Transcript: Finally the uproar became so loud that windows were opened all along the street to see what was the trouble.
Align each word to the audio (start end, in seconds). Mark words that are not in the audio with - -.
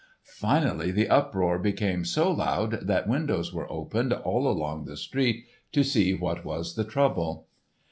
Finally 0.23 0.89
the 0.89 1.07
uproar 1.07 1.59
became 1.59 2.03
so 2.03 2.31
loud 2.31 2.87
that 2.87 3.07
windows 3.07 3.53
were 3.53 3.71
opened 3.71 4.11
all 4.11 4.47
along 4.47 4.85
the 4.85 4.97
street 4.97 5.45
to 5.71 5.83
see 5.83 6.11
what 6.11 6.43
was 6.43 6.73
the 6.73 6.83
trouble. 6.83 7.45